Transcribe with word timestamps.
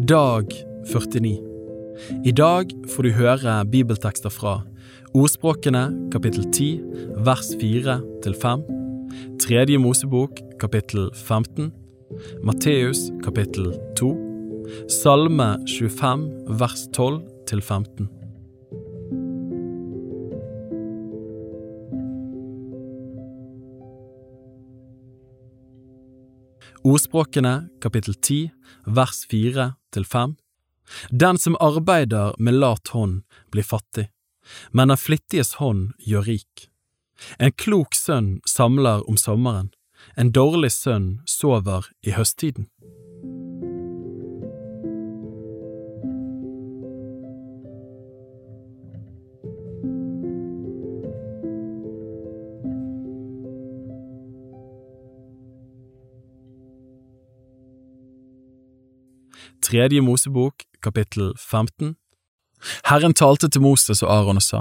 Dag 0.00 0.48
49 0.86 1.38
I 2.24 2.32
dag 2.32 2.70
får 2.88 3.04
du 3.04 3.10
høre 3.12 3.56
bibeltekster 3.68 4.32
fra 4.32 4.62
Ordspråkene 5.12 5.82
kapittel 6.14 6.46
10 6.48 7.20
vers 7.26 7.50
4 7.60 7.98
til 8.24 8.34
5, 8.40 8.62
Tredje 9.44 9.76
Mosebok 9.78 10.40
kapittel 10.60 11.10
15, 11.12 11.68
Matteus 12.40 13.10
kapittel 13.24 13.74
2, 14.00 14.08
Salme 14.88 15.50
25 15.68 16.24
vers 16.48 16.88
12 16.96 17.20
til 17.52 17.60
15. 17.60 18.08
Ordspråkene 26.82 27.68
kapittel 27.84 28.16
10 28.16 28.50
vers 28.88 29.26
4 29.30 29.70
til 29.92 30.06
fem. 30.08 30.36
Den 31.10 31.38
som 31.38 31.56
arbeider 31.60 32.34
med 32.38 32.58
lat 32.58 32.92
hånd 32.92 33.22
blir 33.54 33.66
fattig, 33.66 34.08
men 34.70 34.92
den 34.92 35.00
flittiges 35.00 35.54
hånd 35.60 35.92
gjør 35.98 36.26
rik. 36.28 36.68
En 37.38 37.52
klok 37.52 37.94
sønn 37.94 38.40
samler 38.48 39.04
om 39.08 39.16
sommeren, 39.16 39.70
en 40.16 40.32
dårlig 40.34 40.72
sønn 40.74 41.20
sover 41.30 41.86
i 42.02 42.16
høsttiden. 42.16 42.66
Tredje 59.72 60.02
Mosebok, 60.02 60.54
kapittel 60.82 61.32
15 61.38 61.94
Herren 62.84 63.14
talte 63.16 63.48
til 63.48 63.62
Moses 63.64 64.02
og 64.04 64.10
Aron 64.12 64.36
og 64.36 64.44
sa, 64.44 64.58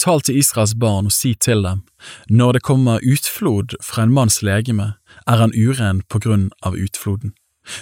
Tal 0.00 0.22
til 0.24 0.38
Israels 0.40 0.72
barn 0.80 1.10
og 1.10 1.12
si 1.12 1.34
til 1.34 1.60
dem, 1.66 1.82
når 2.32 2.56
det 2.56 2.62
kommer 2.64 3.04
utflod 3.04 3.74
fra 3.84 4.06
en 4.06 4.14
manns 4.16 4.40
legeme, 4.40 4.94
er 5.26 5.42
han 5.42 5.52
uren 5.52 6.00
på 6.08 6.22
grunn 6.24 6.46
av 6.64 6.72
utfloden. 6.72 7.34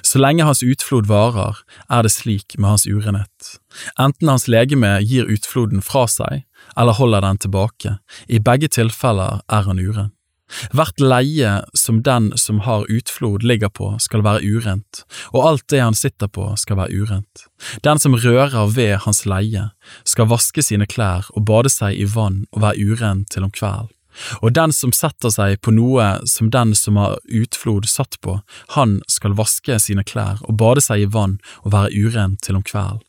Så 0.02 0.18
lenge 0.18 0.48
hans 0.48 0.64
utflod 0.66 1.06
varer, 1.06 1.62
er 1.86 2.02
det 2.02 2.10
slik 2.10 2.58
med 2.58 2.72
hans 2.72 2.88
urenhet. 2.90 3.54
Enten 3.94 4.32
hans 4.32 4.48
legeme 4.50 4.96
gir 5.06 5.30
utfloden 5.30 5.78
fra 5.78 6.08
seg, 6.10 6.42
eller 6.74 6.98
holder 6.98 7.22
den 7.28 7.38
tilbake, 7.46 8.00
i 8.26 8.42
begge 8.42 8.72
tilfeller 8.80 9.46
er 9.46 9.70
han 9.70 9.78
uren. 9.78 10.10
Hvert 10.76 11.00
leie 11.00 11.52
som 11.74 12.02
den 12.04 12.32
som 12.38 12.60
har 12.66 12.84
utflod 12.90 13.42
ligger 13.42 13.72
på 13.72 13.94
skal 14.02 14.24
være 14.26 14.44
urent, 14.44 15.04
og 15.32 15.48
alt 15.48 15.66
det 15.72 15.80
han 15.82 15.96
sitter 15.96 16.28
på 16.28 16.50
skal 16.60 16.78
være 16.82 17.02
urent. 17.02 17.46
Den 17.82 17.98
som 17.98 18.14
rører 18.14 18.68
ved 18.74 18.98
hans 19.06 19.24
leie, 19.26 19.70
skal 20.04 20.28
vaske 20.30 20.62
sine 20.62 20.86
klær 20.86 21.28
og 21.34 21.46
bade 21.48 21.72
seg 21.72 21.96
i 21.96 22.08
vann 22.08 22.44
og 22.52 22.64
være 22.66 22.92
uren 22.92 23.24
til 23.32 23.46
om 23.48 23.52
kvelden. 23.54 23.92
Og 24.46 24.52
den 24.54 24.70
som 24.70 24.92
setter 24.94 25.32
seg 25.34 25.58
på 25.64 25.72
noe 25.74 26.04
som 26.30 26.52
den 26.54 26.74
som 26.78 27.00
har 27.00 27.18
utflod 27.26 27.88
satt 27.90 28.20
på, 28.22 28.38
han 28.76 29.00
skal 29.10 29.34
vaske 29.38 29.80
sine 29.82 30.04
klær 30.06 30.38
og 30.44 30.58
bade 30.60 30.84
seg 30.84 31.02
i 31.02 31.10
vann 31.10 31.40
og 31.64 31.74
være 31.74 32.06
uren 32.06 32.38
til 32.38 32.60
om 32.60 32.62
kvelden. 32.62 33.02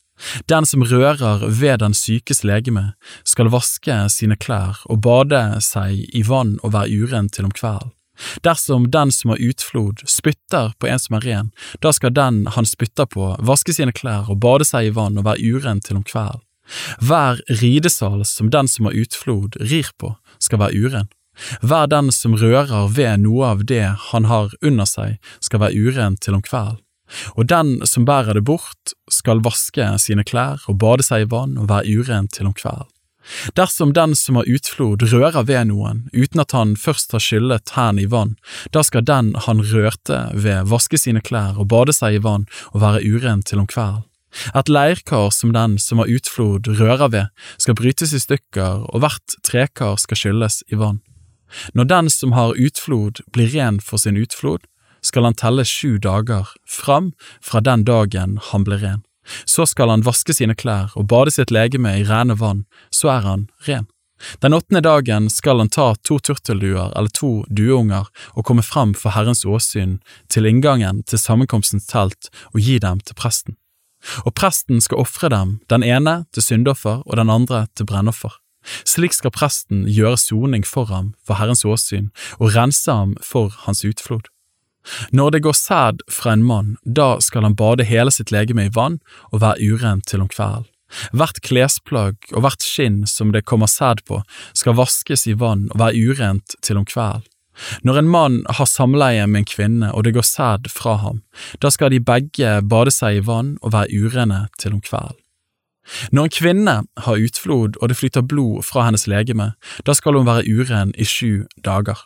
Den 0.49 0.65
som 0.65 0.83
rører 0.83 1.43
ved 1.47 1.81
den 1.83 1.93
sykes 1.97 2.43
legeme, 2.47 2.93
skal 3.27 3.51
vaske 3.53 3.97
sine 4.13 4.37
klær 4.39 4.81
og 4.89 5.01
bade 5.05 5.41
seg 5.63 6.05
i 6.15 6.23
vann 6.27 6.57
og 6.63 6.73
være 6.75 7.03
uren 7.03 7.29
til 7.29 7.49
om 7.49 7.53
kvelden. 7.55 7.91
Dersom 8.47 8.91
den 8.91 9.11
som 9.11 9.33
har 9.33 9.41
utflod, 9.43 10.05
spytter 10.07 10.71
på 10.79 10.87
en 10.87 11.01
som 11.01 11.17
er 11.17 11.25
ren, 11.27 11.49
da 11.83 11.91
skal 11.91 12.13
den 12.15 12.45
han 12.55 12.67
spytter 12.67 13.09
på, 13.11 13.33
vaske 13.43 13.75
sine 13.75 13.91
klær 13.95 14.29
og 14.31 14.39
bade 14.43 14.67
seg 14.67 14.87
i 14.87 14.93
vann 14.95 15.19
og 15.19 15.27
være 15.27 15.55
uren 15.55 15.81
til 15.83 15.99
om 15.99 16.05
kvelden. 16.07 16.43
Hver 17.03 17.41
ridesal 17.61 18.23
som 18.25 18.49
den 18.49 18.67
som 18.71 18.87
har 18.87 18.95
utflod, 18.97 19.59
rir 19.59 19.91
på, 19.99 20.15
skal 20.39 20.63
være 20.63 20.79
uren. 20.85 21.11
Hver 21.61 21.91
den 21.91 22.09
som 22.15 22.37
rører 22.39 22.87
ved 22.95 23.21
noe 23.25 23.51
av 23.51 23.65
det 23.67 23.83
han 24.09 24.31
har 24.31 24.55
under 24.63 24.87
seg, 24.89 25.19
skal 25.43 25.61
være 25.65 25.75
uren 25.75 26.17
til 26.17 26.39
om 26.39 26.43
kvelden. 26.45 26.79
Og 27.35 27.47
den 27.51 27.77
som 27.87 28.05
bærer 28.07 28.37
det 28.37 28.45
bort, 28.47 28.95
skal 29.11 29.43
vaske 29.45 29.87
sine 30.01 30.25
klær 30.25 30.63
og 30.69 30.79
bade 30.81 31.05
seg 31.05 31.25
i 31.25 31.31
vann 31.31 31.57
og 31.61 31.69
være 31.69 31.99
uren 31.99 32.29
til 32.31 32.49
om 32.49 32.55
kvelden. 32.57 32.89
Dersom 33.57 33.93
den 33.93 34.13
som 34.15 34.37
har 34.37 34.45
utflod 34.45 35.01
rører 35.09 35.45
ved 35.47 35.71
noen 35.71 36.03
uten 36.13 36.43
at 36.43 36.53
han 36.53 36.75
først 36.77 37.15
har 37.15 37.23
skyllet 37.23 37.71
hendene 37.73 38.05
i 38.05 38.09
vann, 38.11 38.35
da 38.69 38.83
skal 38.85 39.05
den 39.05 39.33
han 39.47 39.63
rørte 39.65 40.19
ved 40.33 40.69
vaske 40.69 40.99
sine 41.01 41.23
klær 41.25 41.57
og 41.57 41.71
bade 41.73 41.95
seg 41.95 42.19
i 42.19 42.21
vann 42.21 42.45
og 42.73 42.83
være 42.85 43.01
uren 43.01 43.41
til 43.41 43.63
om 43.63 43.69
kvelden. 43.69 44.05
Et 44.53 44.69
leirkar 44.69 45.29
som 45.31 45.53
den 45.55 45.77
som 45.79 46.01
har 46.01 46.11
utflod 46.11 46.67
rører 46.67 47.11
ved, 47.11 47.27
skal 47.57 47.77
brytes 47.79 48.11
i 48.11 48.19
stykker, 48.19 48.83
og 48.91 48.99
hvert 48.99 49.37
trekar 49.47 49.95
skal 50.01 50.19
skylles 50.19 50.59
i 50.67 50.79
vann. 50.79 50.99
Når 51.73 51.87
den 51.87 52.09
som 52.11 52.33
har 52.35 52.57
utflod 52.59 53.21
blir 53.31 53.53
ren 53.53 53.79
for 53.79 54.01
sin 54.01 54.19
utflod, 54.19 54.65
skal 55.05 55.27
han 55.27 55.37
telle 55.37 55.65
sju 55.65 55.97
dager 56.01 56.49
fram 56.67 57.11
fra 57.41 57.61
den 57.61 57.85
dagen 57.85 58.39
han 58.51 58.65
ble 58.67 58.79
ren. 58.81 59.03
Så 59.45 59.65
skal 59.65 59.89
han 59.89 60.05
vaske 60.05 60.33
sine 60.37 60.55
klær 60.57 60.93
og 60.95 61.07
bade 61.09 61.33
sitt 61.33 61.53
legeme 61.53 61.95
i 61.99 62.05
rene 62.05 62.37
vann, 62.37 62.65
så 62.93 63.15
er 63.15 63.25
han 63.25 63.47
ren. 63.67 63.87
Den 64.39 64.53
åttende 64.53 64.81
dagen 64.81 65.27
skal 65.29 65.59
han 65.59 65.69
ta 65.69 65.93
to 66.07 66.17
turtelduer 66.19 66.93
eller 66.95 67.11
to 67.11 67.43
dueunger 67.49 68.07
og 68.33 68.45
komme 68.47 68.63
frem 68.63 68.93
for 68.95 69.11
Herrens 69.11 69.43
åsyn 69.45 69.97
til 70.31 70.47
inngangen 70.47 71.03
til 71.03 71.19
sammenkomstens 71.19 71.89
telt 71.89 72.31
og 72.53 72.61
gi 72.63 72.79
dem 72.79 73.01
til 73.03 73.17
presten. 73.19 73.57
Og 74.23 74.35
presten 74.37 74.81
skal 74.81 75.01
ofre 75.01 75.29
dem, 75.33 75.59
den 75.69 75.83
ene 75.83 76.23
til 76.33 76.45
syndoffer 76.45 77.01
og 77.03 77.17
den 77.19 77.29
andre 77.29 77.65
til 77.75 77.89
brennoffer. 77.89 78.37
Slik 78.85 79.13
skal 79.13 79.33
presten 79.33 79.83
gjøre 79.89 80.17
soning 80.17 80.65
for 80.65 80.89
ham 80.89 81.13
for 81.25 81.37
Herrens 81.41 81.65
åsyn 81.65 82.09
og 82.39 82.55
rense 82.55 82.91
ham 82.91 83.13
for 83.21 83.53
hans 83.65 83.83
utflod. 83.85 84.29
Når 85.11 85.35
det 85.35 85.43
går 85.45 85.57
sæd 85.57 86.05
fra 86.11 86.35
en 86.35 86.45
mann, 86.45 86.75
da 86.85 87.15
skal 87.21 87.47
han 87.47 87.57
bade 87.57 87.87
hele 87.87 88.13
sitt 88.13 88.31
legeme 88.33 88.67
i 88.67 88.73
vann 88.73 88.99
og 89.31 89.41
være 89.41 89.73
uren 89.73 90.01
til 90.05 90.25
om 90.25 90.31
kvelden. 90.31 90.69
Hvert 91.17 91.41
klesplagg 91.43 92.29
og 92.31 92.43
hvert 92.45 92.63
skinn 92.63 93.03
som 93.09 93.31
det 93.33 93.45
kommer 93.49 93.69
sæd 93.69 94.05
på, 94.07 94.21
skal 94.53 94.77
vaskes 94.77 95.25
i 95.27 95.33
vann 95.39 95.67
og 95.73 95.81
være 95.81 96.11
urent 96.11 96.57
til 96.61 96.77
om 96.77 96.85
kvelden. 96.85 97.25
Når 97.87 97.97
en 97.97 98.09
mann 98.11 98.41
har 98.57 98.67
samleie 98.67 99.27
med 99.27 99.45
en 99.45 99.47
kvinne 99.47 99.91
og 99.95 100.03
det 100.03 100.15
går 100.17 100.27
sæd 100.27 100.67
fra 100.71 100.97
ham, 100.99 101.21
da 101.63 101.71
skal 101.71 101.93
de 101.93 102.03
begge 102.03 102.57
bade 102.67 102.91
seg 102.91 103.21
i 103.21 103.27
vann 103.27 103.55
og 103.61 103.71
være 103.75 103.95
urene 103.95 104.47
til 104.59 104.75
om 104.75 104.81
kvelden. 104.83 105.21
Når 106.11 106.23
en 106.27 106.33
kvinne 106.33 106.75
har 107.05 107.21
utflod 107.21 107.77
og 107.77 107.89
det 107.89 107.97
flyter 107.99 108.25
blod 108.25 108.65
fra 108.65 108.87
hennes 108.87 109.05
legeme, 109.07 109.53
da 109.85 109.93
skal 109.93 110.17
hun 110.17 110.27
være 110.27 110.47
uren 110.49 110.93
i 110.97 111.05
sju 111.05 111.45
dager. 111.65 111.99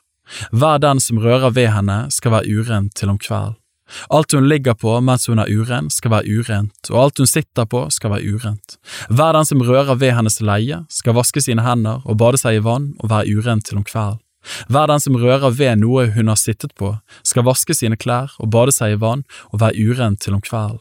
Hver 0.52 0.82
den 0.84 1.02
som 1.04 1.22
rører 1.22 1.54
ved 1.56 1.72
henne, 1.74 2.06
skal 2.12 2.38
være 2.38 2.60
uren 2.60 2.90
til 2.96 3.10
om 3.14 3.18
kvelden. 3.18 3.58
Alt 4.10 4.32
hun 4.32 4.48
ligger 4.50 4.76
på 4.78 4.92
mens 5.02 5.28
hun 5.28 5.40
er 5.42 5.50
uren, 5.50 5.90
skal 5.90 6.12
være 6.14 6.40
urent, 6.40 6.90
og 6.92 7.04
alt 7.04 7.22
hun 7.22 7.30
sitter 7.30 7.66
på, 7.66 7.88
skal 7.90 8.14
være 8.14 8.36
urent. 8.36 8.78
Hver 9.10 9.34
den 9.34 9.48
som 9.50 9.64
rører 9.66 9.98
ved 9.98 10.14
hennes 10.18 10.40
leie, 10.46 10.84
skal 10.90 11.18
vaske 11.18 11.42
sine 11.42 11.66
hender 11.66 12.04
og 12.06 12.20
bade 12.22 12.38
seg 12.42 12.60
i 12.60 12.66
vann 12.66 12.92
og 13.00 13.10
være 13.10 13.40
urent 13.40 13.66
til 13.66 13.82
om 13.82 13.88
kvelden. 13.88 14.22
Hver 14.72 14.88
den 14.88 15.02
som 15.04 15.18
rører 15.20 15.52
ved 15.52 15.82
noe 15.82 16.06
hun 16.16 16.30
har 16.32 16.40
sittet 16.40 16.72
på, 16.80 16.94
skal 17.28 17.44
vaske 17.48 17.76
sine 17.76 17.98
klær 18.00 18.32
og 18.40 18.52
bade 18.54 18.72
seg 18.72 18.96
i 18.96 19.02
vann 19.02 19.26
og 19.52 19.60
være 19.64 19.90
urent 19.90 20.22
til 20.24 20.38
om 20.38 20.44
kvelden. 20.46 20.80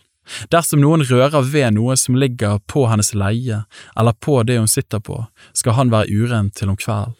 Dersom 0.52 0.82
noen 0.82 1.02
rører 1.08 1.40
ved 1.40 1.72
noe 1.78 1.96
som 1.96 2.18
ligger 2.20 2.58
på 2.68 2.84
hennes 2.90 3.14
leie 3.16 3.62
eller 3.96 4.16
på 4.20 4.42
det 4.44 4.58
hun 4.60 4.68
sitter 4.68 5.00
på, 5.00 5.22
skal 5.56 5.78
han 5.78 5.92
være 5.94 6.12
uren 6.12 6.52
til 6.52 6.68
om 6.68 6.76
kvelden. 6.76 7.16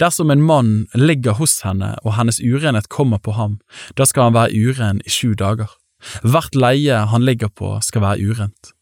Dersom 0.00 0.30
en 0.30 0.42
mann 0.42 0.74
ligger 0.94 1.38
hos 1.38 1.60
henne 1.66 1.94
og 2.02 2.16
hennes 2.18 2.40
urenhet 2.40 2.90
kommer 2.92 3.22
på 3.22 3.36
ham, 3.38 3.58
da 3.96 4.06
skal 4.08 4.30
han 4.30 4.36
være 4.36 4.52
uren 4.68 5.02
i 5.06 5.10
sju 5.12 5.32
dager. 5.38 5.70
Hvert 6.22 6.54
leie 6.58 7.04
han 7.12 7.24
ligger 7.24 7.48
på 7.48 7.76
skal 7.84 8.04
være 8.04 8.32
urent. 8.32 8.72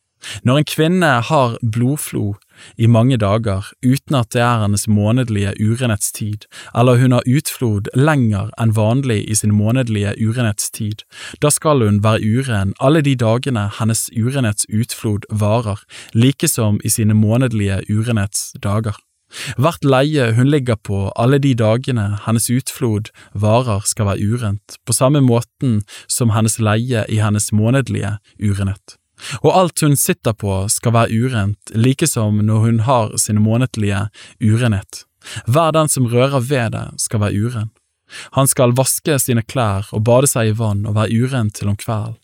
Når 0.45 0.59
en 0.59 0.69
kvinne 0.69 1.11
har 1.25 1.57
blodflo 1.65 2.35
i 2.77 2.87
mange 2.87 3.17
dager 3.17 3.71
uten 3.81 4.19
at 4.19 4.33
det 4.35 4.43
er 4.45 4.65
hennes 4.65 4.85
månedlige 4.89 5.55
urenhetstid, 5.57 6.45
eller 6.77 7.01
hun 7.01 7.17
har 7.17 7.29
utflod 7.29 7.89
lenger 7.97 8.51
enn 8.61 8.75
vanlig 8.77 9.23
i 9.25 9.39
sin 9.41 9.55
månedlige 9.57 10.13
urenhetstid, 10.21 11.07
da 11.41 11.51
skal 11.51 11.85
hun 11.87 12.03
være 12.05 12.21
uren 12.21 12.75
alle 12.81 13.01
de 13.07 13.17
dagene 13.17 13.71
hennes 13.81 14.09
urenhetsutflod 14.13 15.29
varer, 15.31 15.81
like 16.13 16.49
som 16.49 16.81
i 16.85 16.93
sine 16.93 17.17
månedlige 17.17 17.81
urenhetsdager. 17.89 19.01
Hvert 19.59 19.85
leie 19.87 20.32
hun 20.37 20.50
ligger 20.50 20.77
på 20.77 21.09
alle 21.17 21.38
de 21.43 21.55
dagene 21.55 22.06
hennes 22.27 22.49
utflod 22.50 23.11
varer 23.32 23.85
skal 23.87 24.11
være 24.11 24.32
urent, 24.35 24.79
på 24.87 24.97
samme 24.97 25.23
måten 25.25 25.81
som 26.11 26.35
hennes 26.35 26.59
leie 26.59 27.05
i 27.09 27.21
hennes 27.23 27.50
månedlige 27.53 28.17
urenhet. 28.43 28.97
Og 29.44 29.53
alt 29.53 29.82
hun 29.85 29.97
sitter 30.00 30.32
på 30.32 30.65
skal 30.73 30.94
være 30.97 31.25
urent, 31.25 31.75
like 31.75 32.09
som 32.09 32.41
når 32.47 32.65
hun 32.67 32.81
har 32.87 33.12
sin 33.21 33.43
månedlige 33.43 34.06
urenhet. 34.41 35.05
Hver 35.47 35.75
den 35.76 35.88
som 35.93 36.09
rører 36.09 36.41
ved 36.41 36.73
det, 36.73 36.87
skal 36.97 37.21
være 37.21 37.44
uren. 37.44 37.71
Han 38.35 38.49
skal 38.50 38.75
vaske 38.75 39.19
sine 39.23 39.44
klær 39.47 39.87
og 39.93 40.03
bade 40.09 40.31
seg 40.31 40.50
i 40.50 40.56
vann 40.56 40.87
og 40.88 40.97
være 40.97 41.23
uren 41.23 41.53
til 41.55 41.71
om 41.71 41.79
kvelden. 41.79 42.17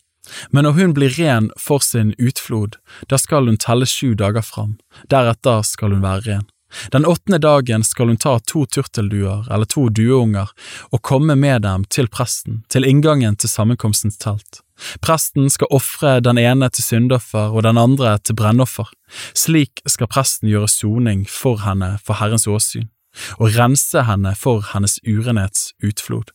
Men 0.51 0.67
når 0.67 0.75
hun 0.75 0.93
blir 0.97 1.13
ren 1.15 1.49
for 1.55 1.79
sin 1.79 2.11
utflod, 2.19 2.75
da 3.07 3.15
skal 3.15 3.47
hun 3.47 3.55
telle 3.61 3.87
sju 3.87 4.11
dager 4.19 4.43
fram, 4.43 4.75
deretter 5.07 5.63
skal 5.63 5.95
hun 5.95 6.03
være 6.03 6.25
ren. 6.25 6.47
Den 6.91 7.05
åttende 7.05 7.39
dagen 7.39 7.83
skal 7.83 8.11
hun 8.11 8.19
ta 8.19 8.37
to 8.39 8.65
turtelduer 8.65 9.47
eller 9.51 9.67
to 9.69 9.87
dueunger 9.89 10.51
og 10.91 11.01
komme 11.01 11.35
med 11.35 11.63
dem 11.63 11.85
til 11.89 12.09
presten, 12.11 12.63
til 12.69 12.87
inngangen 12.87 13.37
til 13.39 13.51
sammenkomstens 13.51 14.19
telt. 14.21 14.61
Presten 15.01 15.49
skal 15.49 15.71
ofre 15.73 16.19
den 16.21 16.37
ene 16.37 16.69
til 16.69 16.85
syndoffer 16.85 17.53
og 17.55 17.63
den 17.65 17.79
andre 17.81 18.17
til 18.19 18.37
brennoffer. 18.37 18.89
Slik 19.33 19.81
skal 19.87 20.11
presten 20.11 20.51
gjøre 20.51 20.69
soning 20.69 21.25
for 21.29 21.63
henne 21.63 21.95
for 22.03 22.19
Herrens 22.19 22.47
åsyn, 22.47 22.89
og 23.39 23.55
rense 23.57 24.03
henne 24.05 24.35
for 24.37 24.65
hennes 24.73 24.99
urenhets 25.07 25.71
utflod. 25.83 26.33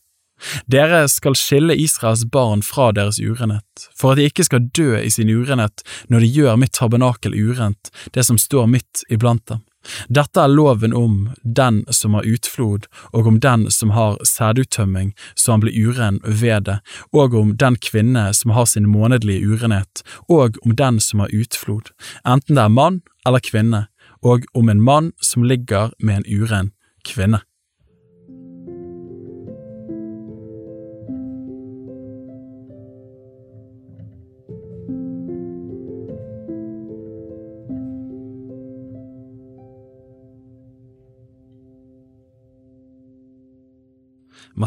Dere 0.67 1.05
skal 1.07 1.37
skille 1.39 1.75
Israels 1.79 2.25
barn 2.31 2.63
fra 2.65 2.89
deres 2.91 3.19
urenhet, 3.21 3.87
for 3.95 4.11
at 4.11 4.19
de 4.19 4.27
ikke 4.27 4.43
skal 4.43 4.65
dø 4.75 4.97
i 4.99 5.11
sin 5.13 5.31
urenhet 5.31 5.85
når 6.11 6.25
de 6.25 6.31
gjør 6.39 6.57
mitt 6.59 6.73
tabernakel 6.75 7.37
urent, 7.37 7.93
det 8.11 8.25
som 8.27 8.41
står 8.41 8.67
midt 8.67 9.05
iblant 9.13 9.45
dem. 9.47 9.63
Dette 10.07 10.39
er 10.41 10.51
loven 10.51 10.93
om 10.93 11.29
den 11.43 11.83
som 11.89 12.13
har 12.17 12.27
utflod, 12.27 12.87
og 13.13 13.27
om 13.27 13.39
den 13.39 13.69
som 13.71 13.93
har 13.95 14.17
sæduttømming 14.27 15.13
så 15.35 15.55
han 15.55 15.63
blir 15.63 15.75
uren 15.75 16.19
ved 16.23 16.67
det, 16.69 16.79
og 17.13 17.35
om 17.35 17.55
den 17.57 17.75
kvinne 17.75 18.29
som 18.33 18.55
har 18.55 18.65
sin 18.65 18.89
månedlige 18.89 19.47
urenhet, 19.47 20.03
og 20.29 20.59
om 20.65 20.75
den 20.75 20.99
som 20.99 21.23
har 21.23 21.33
utflod, 21.33 21.93
enten 22.25 22.55
det 22.55 22.63
er 22.63 22.73
mann 22.73 23.01
eller 23.27 23.43
kvinne, 23.43 23.87
og 24.23 24.47
om 24.53 24.69
en 24.69 24.81
mann 24.83 25.11
som 25.21 25.43
ligger 25.43 25.91
med 25.99 26.23
en 26.23 26.43
uren 26.43 26.71
kvinne. 27.07 27.43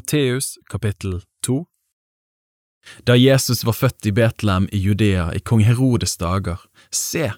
Matteus 0.07 0.59
kapittel 0.71 1.23
2 1.47 1.65
Da 3.03 3.17
Jesus 3.17 3.65
var 3.65 3.73
født 3.73 4.07
i 4.07 4.13
Betlehem 4.13 4.69
i 4.73 4.79
Judea 4.79 5.33
i 5.35 5.41
kong 5.41 5.65
Herodes 5.67 6.15
dager, 6.17 6.61
se, 6.95 7.33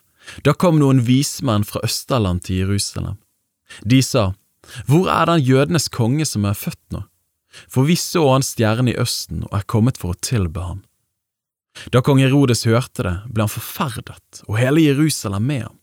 da 0.45 0.53
kom 0.53 0.77
noen 0.77 1.01
vismenn 1.07 1.65
fra 1.65 1.81
Østerland 1.89 2.45
til 2.45 2.61
Jerusalem. 2.61 3.17
De 3.81 4.03
sa, 4.05 4.35
Hvor 4.85 5.09
er 5.09 5.33
den 5.33 5.41
jødenes 5.41 5.89
konge 5.89 6.29
som 6.29 6.45
er 6.45 6.61
født 6.61 6.93
nå? 6.93 7.07
For 7.73 7.89
vi 7.89 7.97
så 7.97 8.27
hans 8.35 8.53
stjerne 8.53 8.93
i 8.93 9.01
østen 9.01 9.49
og 9.49 9.57
er 9.63 9.65
kommet 9.65 9.97
for 9.97 10.13
å 10.13 10.21
tilbe 10.21 10.61
ham. 10.61 10.85
Da 11.89 12.05
kong 12.05 12.21
Herodes 12.21 12.69
hørte 12.69 13.09
det, 13.09 13.17
ble 13.33 13.49
han 13.49 13.57
forferdet, 13.57 14.45
og 14.45 14.61
hele 14.61 14.85
Jerusalem 14.85 15.49
med 15.49 15.71
ham. 15.71 15.81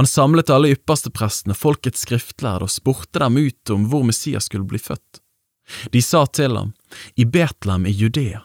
Han 0.00 0.08
samlet 0.08 0.48
alle 0.48 0.72
yppersteprestene, 0.72 1.52
folkets 1.52 2.08
skriftlærde, 2.08 2.64
og 2.64 2.72
spurte 2.72 3.20
dem 3.20 3.42
ut 3.44 3.76
om 3.76 3.90
hvor 3.92 4.08
Messias 4.08 4.48
skulle 4.48 4.64
bli 4.64 4.80
født. 4.80 5.20
De 5.92 6.02
sa 6.02 6.24
til 6.26 6.56
ham, 6.56 6.72
I 7.16 7.24
Betlehem 7.24 7.86
i 7.86 7.92
Judea, 7.92 8.42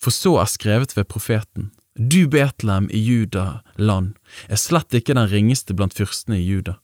for 0.00 0.14
så 0.14 0.36
er 0.42 0.50
skrevet 0.50 0.96
ved 0.96 1.08
profeten, 1.08 1.70
Du 1.96 2.26
Betlehem 2.28 2.90
i 2.92 2.98
Juda 3.00 3.62
land 3.76 4.18
er 4.52 4.60
slett 4.60 4.92
ikke 4.92 5.14
den 5.16 5.30
ringeste 5.30 5.72
blant 5.72 5.94
fyrstene 5.96 6.36
i 6.36 6.44
Juda, 6.44 6.76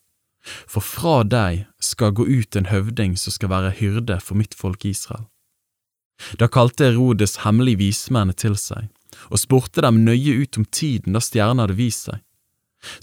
for 0.67 0.81
fra 0.81 1.19
deg 1.23 1.67
skal 1.85 2.15
gå 2.17 2.25
ut 2.25 2.57
en 2.57 2.71
høvding 2.73 3.19
som 3.21 3.35
skal 3.35 3.53
være 3.53 3.75
hyrde 3.83 4.17
for 4.25 4.41
mitt 4.41 4.57
folk 4.57 4.87
Israel. 4.89 5.27
Da 6.41 6.49
kalte 6.49 6.89
Herodes 6.89 7.43
hemmelige 7.45 7.83
vismennene 7.83 8.33
til 8.33 8.57
seg, 8.57 8.89
og 9.29 9.43
spurte 9.43 9.85
dem 9.85 10.01
nøye 10.07 10.39
ut 10.41 10.57
om 10.57 10.65
tiden 10.65 11.13
da 11.13 11.21
stjernen 11.21 11.61
hadde 11.65 11.77
vist 11.77 12.09
seg. 12.09 12.23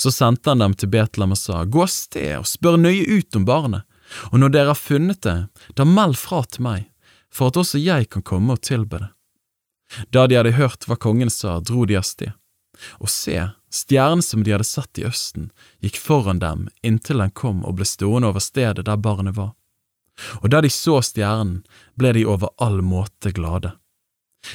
Så 0.01 0.11
sendte 0.11 0.51
han 0.51 0.63
dem 0.63 0.73
til 0.75 0.91
Betlehem 0.91 1.35
og 1.35 1.39
sa, 1.39 1.63
Gå 1.63 1.85
av 1.85 1.91
sted 1.93 2.33
og 2.39 2.47
spør 2.49 2.79
nøye 2.81 3.05
ut 3.05 3.37
om 3.37 3.45
barnet, 3.47 3.85
og 4.31 4.39
når 4.41 4.53
dere 4.53 4.73
har 4.73 4.79
funnet 4.79 5.21
det, 5.25 5.37
da 5.75 5.85
meld 5.85 6.17
fra 6.17 6.43
til 6.45 6.65
meg, 6.65 6.89
for 7.33 7.51
at 7.51 7.59
også 7.61 7.81
jeg 7.81 8.09
kan 8.09 8.25
komme 8.25 8.55
og 8.55 8.63
tilbe 8.65 9.01
det. 9.01 9.09
Da 10.13 10.27
de 10.27 10.37
hadde 10.37 10.57
hørt 10.57 10.85
hva 10.85 10.97
kongen 11.01 11.31
sa, 11.33 11.59
dro 11.59 11.85
de 11.89 11.97
av 11.97 12.05
sted, 12.05 12.33
og 13.01 13.09
se, 13.11 13.37
stjernen 13.73 14.23
som 14.25 14.43
de 14.43 14.53
hadde 14.53 14.67
sett 14.67 15.01
i 15.01 15.05
østen, 15.09 15.49
gikk 15.83 15.97
foran 16.01 16.41
dem 16.41 16.67
inntil 16.85 17.21
den 17.21 17.33
kom 17.33 17.63
og 17.65 17.79
ble 17.79 17.87
stående 17.89 18.29
over 18.29 18.43
stedet 18.43 18.85
der 18.85 19.01
barnet 19.01 19.37
var. 19.37 19.55
Og 20.41 20.49
da 20.51 20.61
de 20.61 20.71
så 20.73 20.99
stjernen, 21.05 21.63
ble 21.95 22.13
de 22.17 22.25
over 22.27 22.51
all 22.57 22.81
måte 22.85 23.31
glade. 23.35 23.73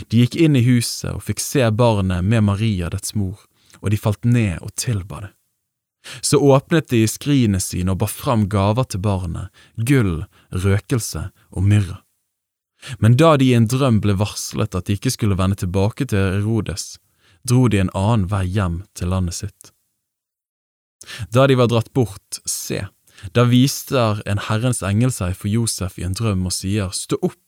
De 0.09 0.23
gikk 0.23 0.37
inn 0.41 0.57
i 0.57 0.65
huset 0.65 1.13
og 1.13 1.25
fikk 1.27 1.43
se 1.43 1.65
barnet 1.71 2.25
med 2.25 2.47
Maria, 2.47 2.91
dets 2.93 3.15
mor, 3.17 3.47
og 3.81 3.91
de 3.93 4.01
falt 4.01 4.25
ned 4.25 4.61
og 4.65 4.75
tilba 4.81 5.27
det. 5.27 5.33
Så 6.21 6.39
åpnet 6.39 6.89
de 6.89 7.05
skrinet 7.09 7.65
sine 7.65 7.95
og 7.95 8.03
bar 8.03 8.13
fram 8.13 8.49
gaver 8.53 8.89
til 8.89 9.03
barnet, 9.05 9.53
gull, 9.77 10.25
røkelse 10.53 11.29
og 11.51 11.65
myrra. 11.65 12.01
Men 13.01 13.17
da 13.17 13.37
de 13.41 13.49
i 13.49 13.55
en 13.57 13.69
drøm 13.71 14.03
ble 14.05 14.17
varslet 14.21 14.77
at 14.77 14.87
de 14.87 14.99
ikke 14.99 15.15
skulle 15.15 15.39
vende 15.39 15.57
tilbake 15.57 16.07
til 16.11 16.41
Erodes, 16.41 16.99
dro 17.49 17.69
de 17.73 17.81
en 17.81 17.93
annen 17.97 18.27
vei 18.29 18.45
hjem 18.45 18.83
til 18.97 19.13
landet 19.15 19.39
sitt. 19.41 19.73
Da 21.33 21.47
de 21.49 21.57
var 21.57 21.71
dratt 21.73 21.93
bort, 21.97 22.41
se, 22.49 22.85
da 23.33 23.47
viste 23.49 24.05
en 24.29 24.43
Herrens 24.49 24.83
engel 24.85 25.13
seg 25.13 25.37
for 25.39 25.53
Josef 25.53 25.99
i 26.01 26.05
en 26.05 26.17
drøm 26.17 26.45
og 26.49 26.53
sier, 26.57 26.93
Stå 26.93 27.17
opp, 27.25 27.41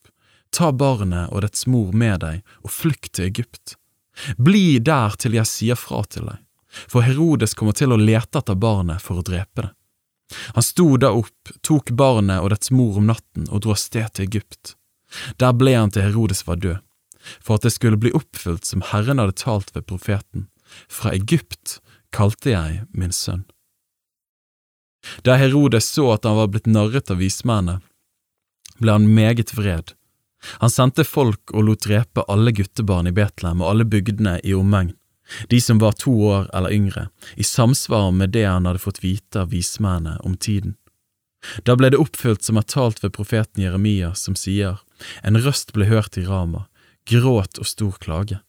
ta 0.53 0.73
barnet 0.73 1.33
og 1.33 1.45
dets 1.45 1.67
mor 1.69 1.93
med 1.93 2.23
deg 2.25 2.41
og 2.65 2.73
flykt 2.73 3.17
til 3.19 3.29
Egypt. 3.29 3.77
Bli 4.41 4.79
der 4.81 5.17
til 5.21 5.37
jeg 5.37 5.49
sier 5.51 5.77
fra 5.77 6.01
til 6.09 6.31
deg 6.31 6.46
for 6.89 7.07
Herodes 7.07 7.55
kommer 7.55 7.77
til 7.77 7.93
å 7.93 8.01
lete 8.01 8.41
etter 8.41 8.59
barnet 8.59 9.03
for 9.03 9.21
å 9.21 9.27
drepe 9.27 9.67
det. 9.67 9.73
Han 10.59 10.63
sto 10.63 10.97
da 10.99 11.13
opp, 11.15 11.53
tok 11.63 11.93
barnet 11.95 12.43
og 12.43 12.51
dets 12.51 12.73
mor 12.75 12.99
om 12.99 13.07
natten 13.07 13.47
og 13.47 13.63
dro 13.63 13.75
av 13.77 13.81
sted 13.81 14.11
til 14.15 14.27
Egypt. 14.27 14.75
Der 15.39 15.55
ble 15.55 15.77
han 15.77 15.93
til 15.95 16.03
Herodes 16.03 16.43
var 16.49 16.59
død, 16.63 16.83
for 17.39 17.59
at 17.59 17.67
det 17.67 17.75
skulle 17.77 18.01
bli 18.01 18.15
oppfylt 18.17 18.67
som 18.67 18.83
Herren 18.91 19.23
hadde 19.23 19.39
talt 19.39 19.71
ved 19.77 19.87
profeten, 19.87 20.49
fra 20.91 21.15
Egypt 21.15 21.79
kalte 22.15 22.53
jeg 22.53 22.83
min 22.91 23.15
sønn. 23.15 23.47
Da 25.23 25.37
Herodes 25.39 25.87
så 25.95 26.09
at 26.17 26.27
han 26.27 26.41
var 26.41 26.51
blitt 26.51 26.67
narret 26.67 27.13
av 27.15 27.23
vismennene, 27.23 27.79
ble 28.83 28.93
han 28.93 29.07
meget 29.15 29.55
vred. 29.55 29.95
Han 30.61 30.71
sendte 30.71 31.07
folk 31.07 31.55
og 31.55 31.65
lot 31.69 31.87
drepe 31.87 32.27
alle 32.29 32.53
guttebarn 32.53 33.07
i 33.09 33.15
Betlehem 33.15 33.63
og 33.63 33.71
alle 33.71 33.87
bygdene 33.89 34.41
i 34.45 34.53
omegn 34.59 34.93
de 35.49 35.61
som 35.61 35.79
var 35.79 35.93
to 35.93 36.13
år 36.13 36.51
eller 36.55 36.73
yngre, 36.73 37.09
i 37.37 37.45
samsvar 37.45 38.11
med 38.13 38.31
det 38.31 38.45
han 38.45 38.67
hadde 38.67 38.83
fått 38.83 39.05
vite 39.05 39.41
av 39.41 39.51
vismennene 39.51 40.19
om 40.25 40.37
tiden. 40.37 40.77
Da 41.63 41.77
ble 41.77 41.91
det 41.93 42.01
oppfylt 42.01 42.43
som 42.43 42.59
er 42.59 42.67
talt 42.67 43.03
ved 43.05 43.15
profeten 43.15 43.63
Jeremia, 43.63 44.15
som 44.15 44.35
sier, 44.35 44.81
En 45.23 45.39
røst 45.39 45.73
ble 45.73 45.87
hørt 45.87 46.17
i 46.19 46.25
Rama, 46.25 46.67
gråt 47.07 47.59
og 47.59 47.67
stor 47.67 47.99
klage. 48.01 48.41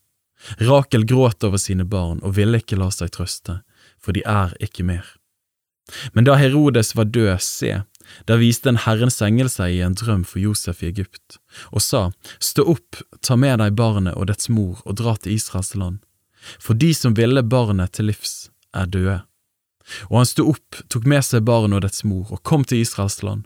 Rakel 0.58 1.06
gråt 1.06 1.44
over 1.44 1.58
sine 1.58 1.86
barn 1.86 2.22
og 2.24 2.38
ville 2.38 2.62
ikke 2.62 2.78
la 2.78 2.90
seg 2.94 3.12
trøste, 3.14 3.62
for 4.00 4.14
de 4.14 4.24
er 4.26 4.56
ikke 4.64 4.86
mer. 4.86 5.06
Men 6.14 6.28
da 6.28 6.36
Herodes 6.36 6.96
var 6.96 7.10
død, 7.10 7.40
se, 7.42 7.82
da 8.28 8.38
viste 8.40 8.70
en 8.70 8.82
Herrens 8.84 9.22
engel 9.24 9.50
seg 9.52 9.76
i 9.76 9.84
en 9.84 9.96
drøm 9.96 10.24
for 10.28 10.40
Josef 10.40 10.84
i 10.84 10.90
Egypt, 10.92 11.40
og 11.72 11.84
sa, 11.84 12.10
Stå 12.40 12.66
opp, 12.76 13.02
ta 13.22 13.36
med 13.36 13.60
deg 13.62 13.76
barnet 13.76 14.16
og 14.16 14.28
dets 14.32 14.50
mor 14.50 14.82
og 14.86 15.00
dra 15.00 15.16
til 15.18 15.38
Israels 15.38 15.76
land 15.76 16.04
for 16.60 16.78
de 16.80 16.94
som 16.96 17.16
ville 17.18 17.44
barnet 17.44 17.94
til 17.98 18.10
livs, 18.12 18.50
er 18.76 18.90
døde. 18.92 19.22
Og 20.10 20.22
han 20.22 20.30
sto 20.30 20.48
opp, 20.52 20.82
tok 20.92 21.08
med 21.08 21.24
seg 21.26 21.46
barnet 21.48 21.80
og 21.80 21.86
dets 21.86 22.04
mor 22.08 22.32
og 22.34 22.44
kom 22.44 22.66
til 22.68 22.84
Israels 22.84 23.22
land. 23.24 23.46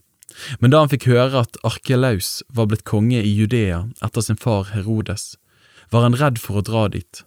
Men 0.60 0.72
da 0.72 0.82
han 0.82 0.92
fikk 0.92 1.10
høre 1.12 1.44
at 1.44 1.60
Arkelaus 1.68 2.40
var 2.50 2.70
blitt 2.72 2.88
konge 2.88 3.20
i 3.22 3.34
Judea 3.36 3.84
etter 4.02 4.26
sin 4.26 4.40
far 4.40 4.72
Herodes, 4.72 5.36
var 5.92 6.08
han 6.08 6.16
redd 6.18 6.40
for 6.40 6.62
å 6.62 6.66
dra 6.66 6.88
dit. 6.92 7.24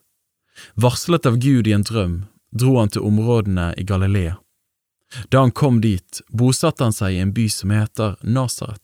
Varslet 0.80 1.26
av 1.28 1.36
Gud 1.42 1.68
i 1.68 1.74
en 1.76 1.84
drøm 1.84 2.16
dro 2.54 2.78
han 2.78 2.92
til 2.94 3.04
områdene 3.04 3.72
i 3.76 3.84
Galilea. 3.84 4.38
Da 5.30 5.44
han 5.44 5.52
kom 5.54 5.80
dit, 5.82 6.22
bosatte 6.28 6.86
han 6.86 6.94
seg 6.94 7.14
i 7.14 7.20
en 7.22 7.34
by 7.34 7.46
som 7.52 7.70
heter 7.74 8.16
Nasaret, 8.22 8.82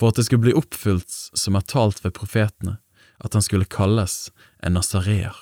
for 0.00 0.12
at 0.12 0.20
det 0.20 0.26
skulle 0.28 0.46
bli 0.46 0.56
oppfylt 0.56 1.10
som 1.10 1.58
er 1.58 1.66
talt 1.66 2.02
ved 2.04 2.14
profetene, 2.16 2.78
at 3.18 3.36
han 3.36 3.44
skulle 3.44 3.68
kalles 3.68 4.30
en 4.64 4.76
nasareer. 4.76 5.34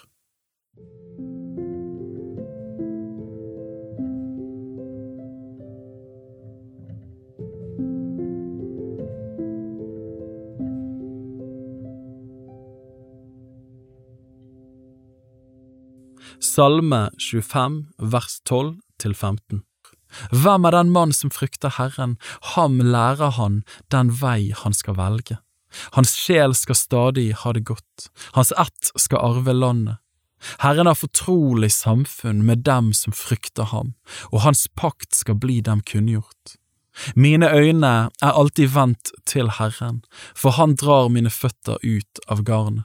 Salme 16.44 17.10
25 17.18 17.86
vers 17.98 18.40
12 18.44 18.74
til 19.00 19.14
15 19.14 19.62
Hvem 20.30 20.66
er 20.68 20.74
den 20.76 20.90
mann 20.92 21.12
som 21.16 21.30
frykter 21.32 21.72
Herren, 21.78 22.18
ham 22.54 22.76
lærer 22.78 23.32
han 23.38 23.62
den 23.90 24.12
vei 24.20 24.52
han 24.54 24.76
skal 24.76 24.98
velge. 24.98 25.38
Hans 25.96 26.12
sjel 26.20 26.54
skal 26.54 26.78
stadig 26.78 27.30
ha 27.40 27.54
det 27.56 27.64
godt, 27.70 28.10
hans 28.36 28.52
ett 28.60 28.92
skal 29.00 29.24
arve 29.24 29.56
landet. 29.56 29.96
Herren 30.60 30.86
har 30.86 31.00
fortrolig 31.00 31.72
samfunn 31.72 32.44
med 32.46 32.62
dem 32.68 32.92
som 32.92 33.16
frykter 33.16 33.72
ham, 33.72 33.94
og 34.30 34.44
hans 34.44 34.68
pakt 34.76 35.16
skal 35.16 35.40
bli 35.40 35.62
dem 35.64 35.80
kunngjort. 35.80 36.58
Mine 37.16 37.48
øyne 37.50 37.94
er 38.22 38.36
alltid 38.36 38.76
vendt 38.76 39.16
til 39.26 39.48
Herren, 39.58 40.04
for 40.36 40.60
han 40.60 40.76
drar 40.76 41.08
mine 41.08 41.32
føtter 41.32 41.80
ut 41.82 42.26
av 42.28 42.44
garnet. 42.44 42.84